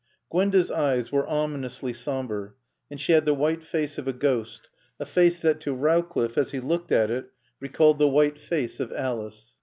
[0.31, 2.55] Gwenda's eyes were ominously somber
[2.89, 4.67] and she had the white face of a ghost,
[4.99, 8.91] a face that to Rowcliffe, as he looked at it, recalled the white face of
[8.91, 9.57] Alice.